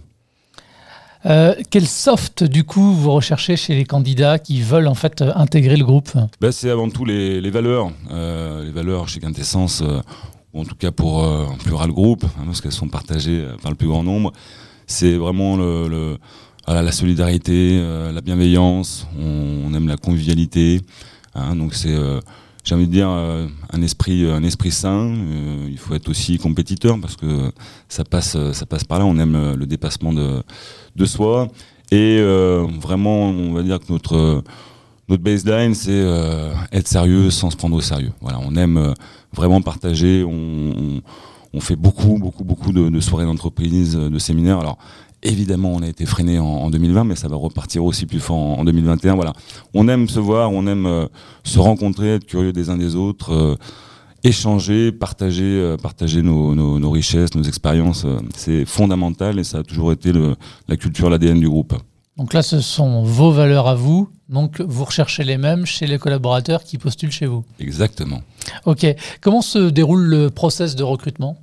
Euh, 1.25 1.55
quel 1.69 1.87
soft, 1.87 2.43
du 2.43 2.63
coup, 2.63 2.93
vous 2.93 3.11
recherchez 3.11 3.55
chez 3.55 3.75
les 3.75 3.85
candidats 3.85 4.39
qui 4.39 4.61
veulent 4.61 4.87
en 4.87 4.95
fait 4.95 5.21
intégrer 5.21 5.77
le 5.77 5.85
groupe 5.85 6.11
ben, 6.41 6.51
C'est 6.51 6.69
avant 6.69 6.89
tout 6.89 7.05
les, 7.05 7.49
valeurs. 7.49 7.91
Euh, 8.11 8.65
les 8.65 8.71
valeurs 8.71 9.07
chez 9.07 9.19
Quintessence, 9.19 9.81
euh, 9.81 10.01
ou 10.53 10.61
en 10.61 10.65
tout 10.65 10.75
cas 10.75 10.91
pour 10.91 11.27
Plural 11.63 11.91
Group, 11.91 12.23
hein, 12.25 12.43
parce 12.45 12.61
qu'elles 12.61 12.71
sont 12.71 12.89
partagées 12.89 13.45
par 13.61 13.71
le 13.71 13.77
plus 13.77 13.87
grand 13.87 14.03
nombre. 14.03 14.33
C'est 14.85 15.15
vraiment 15.15 15.55
le, 15.55 16.17
la 16.67 16.91
solidarité, 16.91 17.81
la 18.13 18.21
bienveillance, 18.21 19.07
on, 19.19 19.73
aime 19.73 19.87
la 19.87 19.97
convivialité. 19.97 20.81
Hein, 21.33 21.55
donc 21.55 21.73
c'est 21.73 21.95
j'ai 22.63 22.75
envie 22.75 22.87
de 22.87 22.91
dire 22.91 23.07
un 23.07 23.81
esprit 23.81 24.25
un 24.29 24.43
esprit 24.43 24.71
sain 24.71 25.13
il 25.69 25.77
faut 25.77 25.93
être 25.95 26.09
aussi 26.09 26.37
compétiteur 26.37 26.99
parce 27.01 27.15
que 27.15 27.51
ça 27.89 28.03
passe 28.03 28.37
ça 28.53 28.65
passe 28.65 28.83
par 28.83 28.99
là 28.99 29.05
on 29.05 29.17
aime 29.17 29.55
le 29.55 29.65
dépassement 29.65 30.13
de 30.13 30.41
de 30.95 31.05
soi. 31.05 31.47
Et 31.91 32.17
euh, 32.19 32.65
vraiment, 32.81 33.25
on 33.29 33.53
va 33.53 33.63
dire 33.63 33.79
que 33.79 33.91
notre, 33.91 34.43
notre 35.09 35.23
baseline, 35.23 35.73
c'est 35.73 35.91
euh, 35.91 36.53
être 36.71 36.87
sérieux 36.87 37.29
sans 37.29 37.49
se 37.49 37.57
prendre 37.57 37.75
au 37.75 37.81
sérieux. 37.81 38.11
Voilà, 38.21 38.39
on 38.41 38.55
aime 38.55 38.77
euh, 38.77 38.93
vraiment 39.33 39.61
partager. 39.61 40.23
On, 40.23 41.01
on, 41.53 41.59
fait 41.59 41.75
beaucoup, 41.75 42.17
beaucoup, 42.17 42.43
beaucoup 42.43 42.71
de, 42.71 42.99
soirées 42.99 43.25
d'entreprise, 43.25 43.95
de 43.95 44.19
séminaires. 44.19 44.59
Alors, 44.59 44.77
évidemment, 45.23 45.73
on 45.73 45.81
a 45.81 45.87
été 45.87 46.05
freiné 46.05 46.39
en, 46.39 46.69
2020, 46.69 47.03
mais 47.03 47.15
ça 47.15 47.27
va 47.27 47.35
repartir 47.35 47.83
aussi 47.83 48.05
plus 48.05 48.19
fort 48.19 48.37
en, 48.37 48.63
2021. 48.63 49.15
Voilà, 49.15 49.33
on 49.73 49.87
aime 49.87 50.07
se 50.07 50.19
voir, 50.19 50.51
on 50.51 50.67
aime 50.67 51.07
se 51.43 51.59
rencontrer, 51.59 52.15
être 52.15 52.25
curieux 52.25 52.53
des 52.53 52.69
uns 52.69 52.77
des 52.77 52.95
autres 52.95 53.57
échanger, 54.25 54.93
partager, 54.93 55.75
partager 55.81 56.21
nos, 56.21 56.89
richesses, 56.89 57.35
nos 57.35 57.43
expériences. 57.43 58.05
c'est 58.37 58.63
fondamental 58.63 59.37
et 59.37 59.43
ça 59.43 59.59
a 59.59 59.63
toujours 59.63 59.91
été 59.91 60.13
la 60.67 60.77
culture, 60.77 61.09
l'ADN 61.09 61.39
du 61.41 61.49
groupe. 61.49 61.73
Donc 62.17 62.33
là, 62.33 62.43
ce 62.43 62.59
sont 62.61 63.03
vos 63.03 63.31
valeurs 63.31 63.67
à 63.67 63.75
vous. 63.75 64.09
Donc 64.29 64.61
vous 64.61 64.85
recherchez 64.85 65.23
les 65.23 65.37
mêmes 65.37 65.65
chez 65.65 65.87
les 65.87 65.97
collaborateurs 65.97 66.63
qui 66.63 66.77
postulent 66.77 67.11
chez 67.11 67.25
vous. 67.25 67.43
Exactement. 67.59 68.21
Ok. 68.65 68.85
Comment 69.21 69.41
se 69.41 69.69
déroule 69.69 70.03
le 70.03 70.29
process 70.29 70.75
de 70.75 70.83
recrutement? 70.83 71.37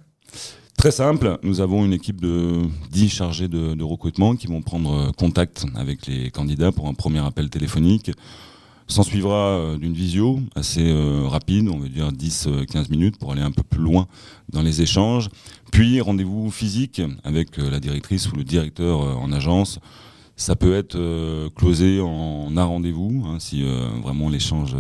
Très 0.80 0.92
simple, 0.92 1.36
nous 1.42 1.60
avons 1.60 1.84
une 1.84 1.92
équipe 1.92 2.22
de 2.22 2.62
10 2.90 3.10
chargés 3.10 3.48
de, 3.48 3.82
recrutement 3.82 4.34
qui 4.34 4.46
vont 4.46 4.62
prendre 4.62 5.12
contact 5.12 5.66
avec 5.76 6.06
les 6.06 6.30
candidats 6.30 6.72
pour 6.72 6.88
un 6.88 6.94
premier 6.94 7.18
appel 7.18 7.50
téléphonique. 7.50 8.10
S'en 8.86 9.02
suivra 9.02 9.58
euh, 9.58 9.76
d'une 9.76 9.92
visio 9.92 10.40
assez 10.54 10.90
euh, 10.90 11.28
rapide, 11.28 11.68
on 11.68 11.80
va 11.80 11.86
dire 11.86 12.10
10-15 12.10 12.90
minutes 12.90 13.18
pour 13.18 13.32
aller 13.32 13.42
un 13.42 13.50
peu 13.50 13.62
plus 13.62 13.82
loin 13.82 14.06
dans 14.48 14.62
les 14.62 14.80
échanges. 14.80 15.28
Puis 15.70 16.00
rendez-vous 16.00 16.50
physique 16.50 17.02
avec 17.24 17.58
euh, 17.58 17.68
la 17.68 17.78
directrice 17.78 18.32
ou 18.32 18.36
le 18.36 18.42
directeur 18.42 19.00
en 19.00 19.32
agence 19.32 19.80
ça 20.40 20.56
peut 20.56 20.74
être 20.74 20.96
euh, 20.96 21.50
closé 21.54 22.00
en 22.00 22.56
un 22.56 22.64
rendez-vous, 22.64 23.24
hein, 23.26 23.36
si 23.38 23.62
euh, 23.62 23.88
vraiment 24.02 24.30
l'échange, 24.30 24.74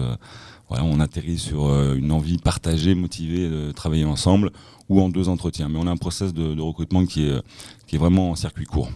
euh, 0.72 0.78
on 0.82 1.00
atterrit 1.00 1.38
sur 1.38 1.68
une 1.94 2.12
envie 2.12 2.38
partagée, 2.38 2.94
motivée 2.94 3.48
de 3.48 3.72
travailler 3.72 4.04
ensemble, 4.04 4.50
ou 4.88 5.00
en 5.00 5.08
deux 5.08 5.28
entretiens. 5.28 5.68
Mais 5.68 5.78
on 5.78 5.86
a 5.86 5.90
un 5.90 5.96
process 5.96 6.34
de, 6.34 6.60
recrutement 6.60 7.04
qui 7.06 7.28
est, 7.28 7.42
qui 7.86 7.96
est 7.96 7.98
vraiment 7.98 8.30
en 8.30 8.34
circuit 8.34 8.66
court. 8.66 8.90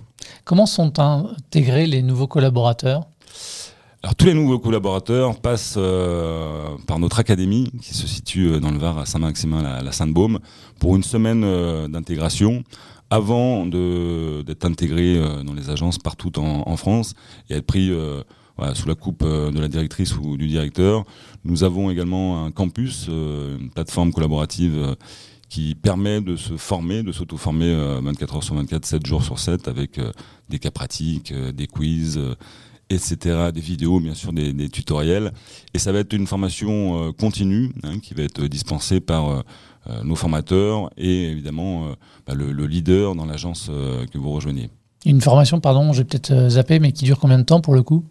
Comment 0.44 0.66
sont 0.66 0.98
intégrés 0.98 1.86
les 1.86 2.02
nouveaux 2.02 2.26
collaborateurs? 2.26 3.06
Alors 4.02 4.14
tous 4.16 4.26
les 4.26 4.34
nouveaux 4.34 4.58
collaborateurs 4.58 5.40
passent 5.40 5.78
par 6.86 6.98
notre 6.98 7.20
académie 7.20 7.70
qui 7.80 7.94
se 7.94 8.06
situe 8.06 8.60
dans 8.60 8.70
le 8.70 8.78
Var 8.78 8.98
à 8.98 9.06
Saint-Maximin, 9.06 9.62
la, 9.62 9.82
la 9.82 9.92
Sainte-Baume, 9.92 10.40
pour 10.78 10.94
une 10.96 11.02
semaine 11.02 11.40
d'intégration 11.88 12.64
avant 13.10 13.66
d'être 13.66 14.64
intégré 14.64 15.16
euh, 15.16 15.42
dans 15.42 15.54
les 15.54 15.70
agences 15.70 15.98
partout 15.98 16.36
en, 16.38 16.76
France 16.76 17.14
et 17.48 17.54
être 17.54 17.66
pris 17.66 17.92
euh, 18.60 18.74
sous 18.74 18.88
la 18.88 18.94
coupe 18.94 19.22
euh, 19.22 19.50
de 19.50 19.60
la 19.60 19.68
directrice 19.68 20.16
ou 20.16 20.36
du 20.36 20.46
directeur. 20.46 21.04
Nous 21.44 21.64
avons 21.64 21.90
également 21.90 22.44
un 22.44 22.50
campus, 22.50 23.08
une 23.08 23.70
plateforme 23.70 24.12
collaborative 24.12 24.96
qui 25.48 25.74
permet 25.74 26.20
de 26.20 26.36
se 26.36 26.56
former, 26.56 27.02
de 27.02 27.12
s'auto-former 27.12 28.00
24 28.02 28.36
heures 28.36 28.42
sur 28.42 28.54
24, 28.54 28.84
7 28.84 29.06
jours 29.06 29.22
sur 29.22 29.38
7 29.38 29.68
avec 29.68 30.00
des 30.48 30.58
cas 30.58 30.70
pratiques, 30.70 31.34
des 31.34 31.66
quiz, 31.66 32.18
etc., 32.88 33.50
des 33.52 33.60
vidéos, 33.60 34.00
bien 34.00 34.14
sûr, 34.14 34.32
des, 34.32 34.68
tutoriels. 34.70 35.32
Et 35.74 35.78
ça 35.78 35.92
va 35.92 35.98
être 35.98 36.14
une 36.14 36.26
formation 36.26 37.12
continue 37.12 37.72
hein, 37.82 37.98
qui 37.98 38.14
va 38.14 38.22
être 38.22 38.46
dispensée 38.46 39.00
par 39.00 39.44
euh, 39.90 40.02
nos 40.02 40.16
formateurs 40.16 40.88
et 40.96 41.24
évidemment 41.24 41.84
euh, 41.84 41.94
bah, 42.26 42.32
le, 42.32 42.66
leader 42.66 43.14
dans 43.14 43.26
l'agence 43.26 43.68
euh, 43.68 44.06
que 44.06 44.16
vous 44.16 44.30
rejoignez. 44.30 44.70
Une 45.04 45.20
formation, 45.20 45.60
pardon, 45.60 45.92
j'ai 45.92 46.04
peut-être 46.04 46.48
zappé, 46.48 46.78
mais 46.78 46.92
qui 46.92 47.04
dure 47.04 47.18
combien 47.18 47.38
de 47.38 47.42
temps 47.42 47.60
pour 47.60 47.74
le 47.74 47.82
coup? 47.82 48.02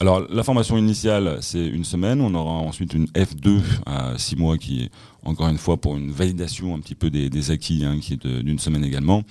Alors 0.00 0.22
la 0.28 0.42
formation 0.42 0.76
initiale, 0.76 1.38
c'est 1.40 1.64
une 1.64 1.84
semaine. 1.84 2.20
On 2.20 2.34
aura 2.34 2.50
ensuite 2.50 2.94
une 2.94 3.06
F2 3.06 3.60
à 3.86 4.18
six 4.18 4.36
mois 4.36 4.58
qui 4.58 4.82
est 4.82 4.90
encore 5.22 5.48
une 5.48 5.58
fois 5.58 5.76
pour 5.76 5.96
une 5.96 6.10
validation 6.10 6.74
un 6.74 6.80
petit 6.80 6.96
peu 6.96 7.10
des, 7.10 7.50
acquis, 7.50 7.84
hein, 7.84 7.98
qui 8.00 8.14
est 8.14 8.26
d'une 8.26 8.58
semaine 8.58 8.84
également. 8.84 9.22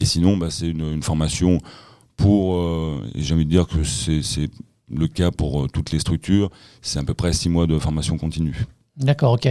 Et 0.00 0.04
sinon, 0.04 0.36
bah, 0.36 0.50
c'est 0.50 0.68
une, 0.68 1.02
formation 1.02 1.58
pour, 2.16 2.60
et 3.14 3.22
j'ai 3.22 3.34
envie 3.34 3.44
de 3.46 3.50
dire 3.50 3.68
que 3.68 3.84
c'est 3.84 4.50
le 4.90 5.06
cas 5.06 5.30
pour 5.30 5.70
toutes 5.70 5.92
les 5.92 6.00
structures, 6.00 6.50
c'est 6.82 6.98
à 6.98 7.04
peu 7.04 7.14
près 7.14 7.32
six 7.32 7.48
mois 7.48 7.66
de 7.66 7.78
formation 7.78 8.18
continue. 8.18 8.66
D'accord, 8.96 9.34
ok. 9.34 9.48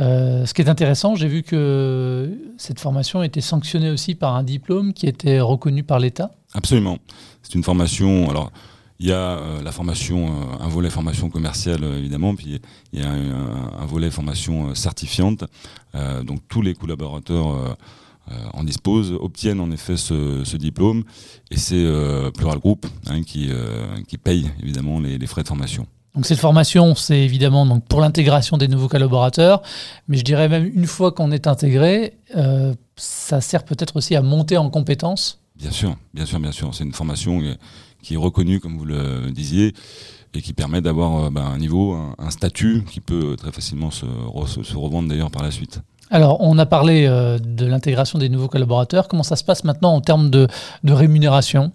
Euh, 0.00 0.44
ce 0.44 0.52
qui 0.52 0.62
est 0.62 0.68
intéressant, 0.68 1.14
j'ai 1.14 1.28
vu 1.28 1.44
que 1.44 2.36
cette 2.56 2.80
formation 2.80 3.22
était 3.22 3.40
sanctionnée 3.40 3.90
aussi 3.90 4.16
par 4.16 4.34
un 4.34 4.42
diplôme 4.42 4.92
qui 4.92 5.06
était 5.06 5.38
reconnu 5.38 5.84
par 5.84 6.00
l'État. 6.00 6.32
Absolument. 6.52 6.98
C'est 7.42 7.54
une 7.54 7.62
formation. 7.62 8.28
Alors, 8.28 8.50
il 9.00 9.06
y 9.06 9.12
a 9.12 9.38
euh, 9.38 9.62
la 9.62 9.72
formation, 9.72 10.28
euh, 10.28 10.64
un 10.64 10.68
volet 10.68 10.90
formation 10.90 11.30
commerciale 11.30 11.84
évidemment, 11.84 12.34
puis 12.34 12.60
il 12.92 13.00
y 13.00 13.02
a 13.02 13.10
un, 13.10 13.86
volet 13.86 14.10
formation 14.10 14.74
certifiante. 14.74 15.44
donc 16.24 16.40
tous 16.48 16.62
les 16.62 16.74
collaborateurs 16.74 17.76
en 18.52 18.62
disposent, 18.64 19.12
obtiennent 19.18 19.60
en 19.60 19.70
effet 19.70 19.96
ce, 19.96 20.56
diplôme, 20.56 21.04
et 21.50 21.56
c'est 21.56 21.84
Plural 22.34 22.58
Group 22.58 22.86
hein, 23.06 23.22
qui, 23.22 23.50
qui 24.06 24.18
paye 24.18 24.50
évidemment 24.62 25.00
les 25.00 25.26
frais 25.26 25.42
de 25.42 25.48
formation. 25.48 25.86
Donc 26.18 26.26
cette 26.26 26.40
formation, 26.40 26.96
c'est 26.96 27.20
évidemment 27.20 27.64
donc 27.64 27.84
pour 27.84 28.00
l'intégration 28.00 28.56
des 28.56 28.66
nouveaux 28.66 28.88
collaborateurs, 28.88 29.62
mais 30.08 30.16
je 30.16 30.24
dirais 30.24 30.48
même 30.48 30.68
une 30.74 30.86
fois 30.86 31.12
qu'on 31.12 31.30
est 31.30 31.46
intégré, 31.46 32.18
euh, 32.36 32.74
ça 32.96 33.40
sert 33.40 33.64
peut-être 33.64 33.94
aussi 33.94 34.16
à 34.16 34.22
monter 34.22 34.56
en 34.56 34.68
compétences. 34.68 35.40
Bien 35.54 35.70
sûr, 35.70 35.96
bien 36.14 36.26
sûr, 36.26 36.40
bien 36.40 36.50
sûr. 36.50 36.74
C'est 36.74 36.82
une 36.82 36.92
formation 36.92 37.40
qui 38.08 38.14
est 38.14 38.18
reconnue, 38.18 38.58
comme 38.60 38.76
vous 38.76 38.84
le 38.84 39.30
disiez, 39.30 39.74
et 40.34 40.42
qui 40.42 40.52
permet 40.52 40.80
d'avoir 40.80 41.26
euh, 41.26 41.30
ben, 41.30 41.42
un 41.42 41.58
niveau, 41.58 41.94
un, 42.18 42.30
statut 42.30 42.84
qui 42.90 43.00
peut 43.00 43.36
très 43.36 43.52
facilement 43.52 43.90
se, 43.90 44.06
se 44.62 44.76
revendre 44.76 45.08
d'ailleurs 45.08 45.30
par 45.30 45.42
la 45.42 45.50
suite. 45.50 45.80
Alors, 46.10 46.40
on 46.40 46.56
a 46.58 46.66
parlé 46.66 47.06
euh, 47.06 47.38
de 47.38 47.66
l'intégration 47.66 48.18
des 48.18 48.28
nouveaux 48.28 48.48
collaborateurs. 48.48 49.08
Comment 49.08 49.22
ça 49.22 49.36
se 49.36 49.44
passe 49.44 49.64
maintenant 49.64 49.94
en 49.94 50.00
termes 50.00 50.30
de 50.30 50.48
rémunération? 50.84 51.72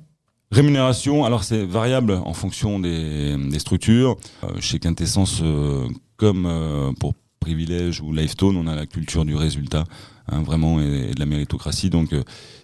Rémunération, 0.54 1.26
alors 1.26 1.44
c'est 1.44 1.66
variable 1.66 2.20
en 2.26 2.34
fonction 2.34 2.80
des, 2.80 3.36
structures. 3.58 4.18
Euh, 4.44 4.50
chez 4.60 4.78
Quintessence, 4.78 5.40
euh, 5.42 5.88
comme 6.16 6.94
pour 7.00 7.14
Privilège 7.40 8.02
ou 8.02 8.14
Lifestone, 8.14 8.56
on 8.56 8.68
a 8.68 8.76
la 8.76 8.86
culture 8.86 9.26
du 9.26 9.36
résultat, 9.36 9.84
hein, 10.28 10.42
vraiment, 10.42 10.80
et, 10.80 11.14
de 11.14 11.20
la 11.20 11.26
méritocratie. 11.26 11.90
Donc 11.90 12.10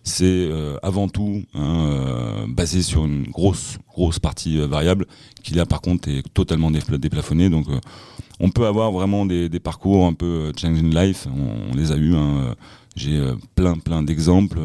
c'est 0.04 0.50
avant 0.82 1.08
tout 1.08 1.44
hein, 1.54 2.46
basé 2.48 2.82
sur 2.82 3.06
une 3.06 3.24
grosse, 3.24 3.78
grosse 3.88 4.20
partie 4.20 4.58
variable, 4.60 5.06
qui 5.44 5.54
là 5.54 5.66
par 5.66 5.82
contre 5.82 6.10
est 6.10 6.24
totalement 6.34 6.72
déplafonnée. 6.72 7.50
Donc 7.50 7.68
on 8.40 8.50
peut 8.50 8.66
avoir 8.66 8.92
vraiment 8.92 9.26
des, 9.26 9.50
parcours 9.60 10.06
un 10.06 10.14
peu 10.14 10.52
changing 10.60 10.94
life, 10.94 11.28
on, 11.28 11.76
les 11.76 11.92
a 11.92 11.96
eu. 11.96 12.16
Hein, 12.16 12.56
J'ai 12.96 13.22
plein, 13.56 13.78
plein 13.78 14.04
d'exemples 14.04 14.60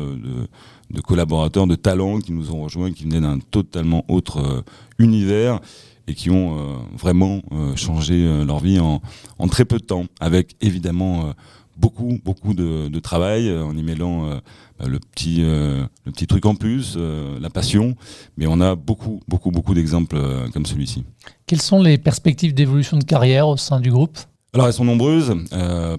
de 0.91 1.01
collaborateurs, 1.01 1.67
de 1.67 1.75
talents 1.75 2.19
qui 2.19 2.33
nous 2.33 2.53
ont 2.53 2.63
rejoints, 2.63 2.93
qui 2.93 3.05
venaient 3.05 3.21
d'un 3.21 3.39
totalement 3.39 4.05
autre 4.09 4.39
euh, 4.39 4.63
univers 4.99 5.61
et 6.07 6.15
qui 6.15 6.31
ont 6.31 6.59
euh, 6.59 6.77
vraiment 6.97 7.43
euh, 7.53 7.75
changé 7.77 8.45
leur 8.45 8.61
vie 8.61 8.79
en, 8.79 9.01
très 9.49 9.65
peu 9.65 9.79
de 9.79 9.85
temps, 9.85 10.07
avec 10.21 10.57
évidemment 10.61 11.33
beaucoup, 11.77 12.19
beaucoup 12.25 12.55
de, 12.55 12.99
travail, 13.01 13.51
en 13.57 13.77
y 13.77 13.83
mêlant 13.83 14.41
bah, 14.79 14.87
le, 14.87 14.99
petit, 14.99 15.41
le 15.43 15.89
petit 16.13 16.27
truc 16.27 16.47
en 16.47 16.55
plus, 16.55 16.97
la 16.97 17.51
passion, 17.51 17.97
mais 18.37 18.47
on 18.47 18.61
a 18.61 18.75
beaucoup, 18.75 19.21
beaucoup, 19.29 19.51
beaucoup 19.51 19.75
d'exemples 19.75 20.19
comme 20.53 20.67
celui-ci. 20.67 21.05
Quelles 21.47 21.63
sont 21.63 21.83
les 21.83 21.99
perspectives 21.99 22.55
d'évolution 22.55 22.99
de 22.99 23.05
carrière 23.05 23.49
au 23.49 23.57
sein 23.57 23.81
du 23.81 23.91
groupe? 23.91 24.19
Alors 24.53 24.69
elles 24.69 24.73
sont 24.73 24.85
nombreuses, 24.85 25.35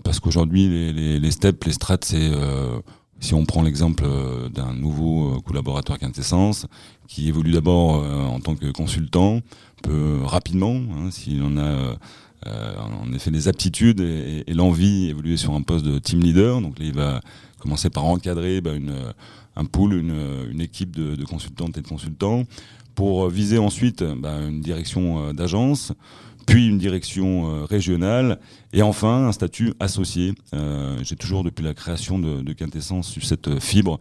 parce 0.03 0.20
qu'aujourd'hui 0.20 0.67
les, 0.67 0.94
les, 0.94 1.20
les, 1.20 1.32
steps, 1.32 1.65
les 1.65 1.74
strates, 1.74 2.05
c'est 2.05 2.32
si 3.20 3.34
on 3.34 3.46
prend 3.46 3.63
l'exemple 3.63 4.03
euh, 4.05 4.50
d'un 4.50 4.74
nouveau 4.74 5.36
euh, 5.36 5.39
collaborateur 5.41 5.98
Quintessence, 5.98 6.67
qui 7.08 7.27
évolue 7.27 7.51
d'abord 7.51 7.96
euh, 7.96 8.24
en 8.25 8.39
tant 8.39 8.55
que 8.55 8.72
consultant, 8.72 9.39
peut 9.84 10.20
rapidement, 10.24 10.75
hein, 10.75 11.12
s'il 11.12 11.44
en 11.44 11.58
a 11.58 11.96
en 12.46 13.12
effet 13.13 13.32
des 13.32 13.48
aptitudes 13.48 14.01
et, 14.01 14.54
l'envie 14.54 15.10
évoluer 15.10 15.38
sur 15.38 15.54
un 15.54 15.62
poste 15.62 15.86
de 15.86 16.00
team 16.00 16.20
leader. 16.22 16.62
Donc 16.62 16.75
il 16.80 16.94
va 16.94 17.22
commencer 17.60 17.89
par 17.89 18.06
encadrer 18.06 18.62
bah, 18.62 18.74
une, 18.74 18.96
un 19.56 19.65
pool, 19.65 19.94
une, 19.94 20.62
équipe 20.62 20.96
de, 20.96 21.15
de, 21.15 21.25
consultantes 21.25 21.77
et 21.77 21.82
de 21.82 21.88
consultants, 21.88 22.44
pour 22.94 23.30
viser 23.30 23.58
ensuite 23.58 24.04
bah, 24.04 24.39
une 24.48 24.62
direction 24.62 25.34
d'agence, 25.34 25.94
puis 26.46 26.68
une 26.68 26.77
direction 26.77 27.50
euh, 27.50 27.65
régionale, 27.65 28.39
et 28.75 28.82
enfin 28.84 29.27
un 29.27 29.32
statut 29.32 29.74
associé. 29.79 30.34
Euh, 30.53 30.98
j'ai 31.01 31.15
toujours, 31.15 31.44
depuis 31.44 31.63
la 31.63 31.74
création 31.74 32.20
de, 32.20 32.41
de 32.41 32.53
Quintessence, 32.53 33.15
eu 33.15 33.22
cette 33.22 33.60
fibre, 33.60 34.00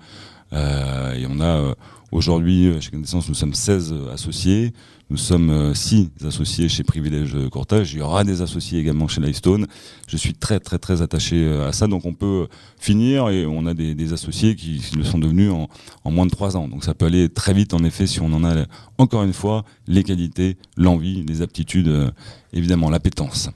euh, 0.52 1.14
et 1.14 1.26
on 1.26 1.40
a 1.40 1.74
aujourd'hui, 2.12 2.72
chez 2.80 2.90
Quintessence, 2.90 3.28
nous 3.28 3.34
sommes 3.34 3.54
16 3.54 3.94
associés, 4.12 4.72
nous 5.10 5.16
sommes 5.16 5.74
6 5.74 6.10
associés 6.26 6.68
chez 6.68 6.82
Privilège 6.82 7.36
Courtage, 7.50 7.92
il 7.92 7.98
y 7.98 8.02
aura 8.02 8.24
des 8.24 8.42
associés 8.42 8.80
également 8.80 9.06
chez 9.06 9.20
Lifestone. 9.20 9.66
Je 10.08 10.16
suis 10.16 10.34
très 10.34 10.60
très 10.60 10.78
très 10.78 11.02
attaché 11.02 11.46
à 11.46 11.72
ça, 11.72 11.86
donc 11.86 12.04
on 12.04 12.14
peut 12.14 12.48
finir, 12.78 13.28
et 13.30 13.46
on 13.46 13.66
a 13.66 13.74
des, 13.74 14.12
associés 14.12 14.56
qui 14.56 14.82
le 14.96 15.04
sont 15.04 15.18
devenus 15.18 15.50
en, 15.50 15.68
en 16.04 16.10
moins 16.10 16.26
de 16.26 16.30
3 16.30 16.56
ans. 16.56 16.68
Donc 16.68 16.84
ça 16.84 16.94
peut 16.94 17.06
aller 17.06 17.28
très 17.28 17.52
vite, 17.52 17.74
en 17.74 17.84
effet, 17.84 18.06
si 18.06 18.20
on 18.20 18.32
en 18.32 18.44
a, 18.44 18.64
encore 18.98 19.22
une 19.22 19.32
fois, 19.32 19.64
les 19.86 20.02
qualités, 20.02 20.56
l'envie, 20.76 21.22
les 21.22 21.42
aptitudes, 21.42 22.12
évidemment, 22.54 22.88
l'appétence. 22.88 23.50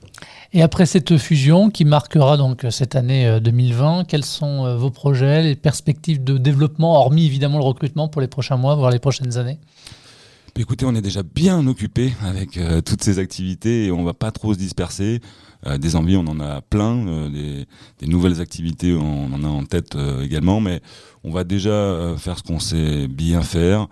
Et 0.53 0.61
après 0.61 0.85
cette 0.85 1.17
fusion 1.17 1.69
qui 1.69 1.85
marquera 1.85 2.37
donc 2.37 2.65
cette 2.69 2.95
année 2.95 3.39
2020, 3.41 3.99
euh, 3.99 4.03
quels 4.07 4.25
sont 4.25 4.65
euh, 4.65 4.77
vos 4.77 4.91
projets, 4.91 5.41
les 5.43 5.55
perspectives 5.55 6.23
de 6.23 6.37
développement, 6.37 6.95
hormis 6.95 7.25
évidemment 7.25 7.57
le 7.57 7.63
recrutement 7.63 8.07
pour 8.07 8.21
les 8.21 8.27
prochains 8.27 8.57
mois, 8.57 8.75
voire 8.75 8.91
les 8.91 8.99
prochaines 8.99 9.37
années? 9.37 9.59
Écoutez, 10.59 10.85
on 10.85 10.93
est 10.93 11.01
déjà 11.01 11.23
bien 11.23 11.65
occupé 11.67 12.11
avec 12.21 12.57
euh, 12.57 12.81
toutes 12.81 13.01
ces 13.01 13.17
activités 13.17 13.85
et 13.85 13.91
on 13.93 14.03
va 14.03 14.13
pas 14.13 14.29
trop 14.31 14.53
se 14.53 14.59
disperser. 14.59 15.21
Euh, 15.65 15.77
des 15.77 15.95
envies, 15.95 16.17
on 16.17 16.27
en 16.27 16.41
a 16.41 16.59
plein, 16.59 17.07
euh, 17.07 17.29
des, 17.29 17.65
des, 17.99 18.07
nouvelles 18.07 18.41
activités, 18.41 18.93
on 18.93 19.31
en 19.31 19.41
a 19.45 19.47
en 19.47 19.63
tête 19.63 19.95
également, 20.21 20.59
mais 20.59 20.81
on 21.23 21.31
va 21.31 21.45
déjà 21.45 22.13
faire 22.17 22.37
ce 22.37 22.43
qu'on 22.43 22.59
sait 22.59 23.07
bien 23.07 23.41
faire, 23.41 23.87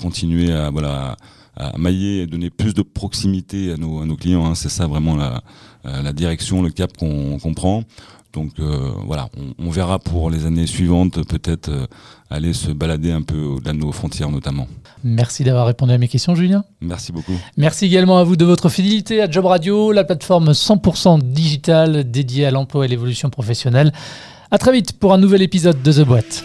continuer 0.00 0.52
à 0.52 0.70
voilà 0.70 1.16
à 1.58 1.76
mailler 1.76 2.22
et 2.22 2.26
donner 2.26 2.48
plus 2.48 2.72
de 2.72 2.82
proximité 2.82 3.72
à 3.72 3.76
nos, 3.76 4.00
à 4.00 4.06
nos 4.06 4.16
clients. 4.16 4.46
Hein. 4.46 4.54
C'est 4.54 4.70
ça 4.70 4.86
vraiment 4.86 5.16
la, 5.16 5.42
la 5.84 6.12
direction, 6.12 6.62
le 6.62 6.70
cap 6.70 6.96
qu'on 6.96 7.38
qu'on 7.38 7.54
prend. 7.54 7.84
Donc 8.32 8.52
euh, 8.60 8.90
voilà, 9.06 9.28
on, 9.58 9.70
verra 9.70 9.98
pour 9.98 10.30
les 10.30 10.44
années 10.44 10.66
suivantes 10.66 11.26
peut-être 11.26 11.70
euh, 11.70 11.86
aller 12.30 12.52
se 12.52 12.70
balader 12.70 13.10
un 13.10 13.22
peu 13.22 13.40
au-delà 13.40 13.72
de 13.72 13.78
nos 13.78 13.90
frontières 13.90 14.30
notamment. 14.30 14.68
Merci 15.02 15.44
d'avoir 15.44 15.66
répondu 15.66 15.92
à 15.92 15.98
mes 15.98 16.08
questions 16.08 16.34
Julien. 16.34 16.64
Merci 16.80 17.10
beaucoup. 17.10 17.32
Merci 17.56 17.86
également 17.86 18.18
à 18.18 18.24
vous 18.24 18.36
de 18.36 18.44
votre 18.44 18.68
fidélité 18.68 19.22
à 19.22 19.30
Job 19.30 19.46
Radio, 19.46 19.92
la 19.92 20.04
plateforme 20.04 20.50
100% 20.50 21.22
digitale 21.22 22.10
dédiée 22.10 22.44
à 22.44 22.50
l'emploi 22.50 22.84
et 22.84 22.88
l'évolution 22.88 23.30
professionnelle. 23.30 23.92
À 24.50 24.58
très 24.58 24.72
vite 24.72 24.98
pour 24.98 25.14
un 25.14 25.18
nouvel 25.18 25.42
épisode 25.42 25.82
de 25.82 25.92
The 25.92 26.06
Boîte. 26.06 26.44